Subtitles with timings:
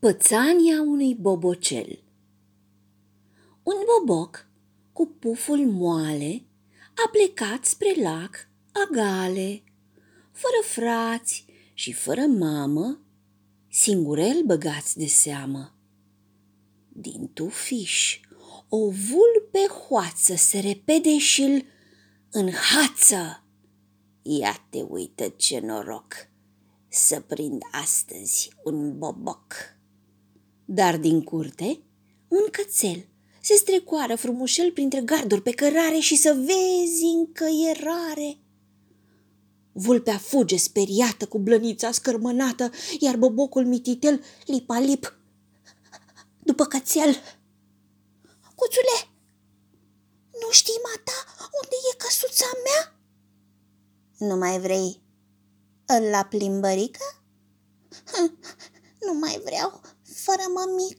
[0.00, 2.02] Pățania unui bobocel
[3.62, 4.48] Un boboc
[4.92, 6.44] cu puful moale
[7.04, 9.62] a plecat spre lac agale,
[10.32, 13.00] fără frați și fără mamă,
[13.70, 15.74] singurel băgați de seamă.
[16.88, 18.20] Din tufiș
[18.68, 21.64] o vulpe hoață se repede și-l
[22.30, 23.44] înhață.
[24.22, 26.14] Ia te uită ce noroc
[26.88, 29.76] să prind astăzi un boboc.
[30.70, 31.80] Dar din curte
[32.28, 33.06] un cățel
[33.40, 38.38] se strecoară frumușel printre garduri pe cărare și să vezi încăierare.
[39.72, 45.18] Vulpea fuge speriată cu blănița scărmănată, iar bobocul mititel lipa-lip
[46.42, 47.16] după cățel.
[48.54, 49.08] Cuțule,
[50.40, 51.24] nu știi, mata,
[51.62, 53.00] unde e căsuța mea?
[54.28, 55.02] Nu mai vrei
[56.10, 57.22] la plimbărică?
[59.06, 59.80] Nu mai vreau
[60.48, 60.96] fără mămică.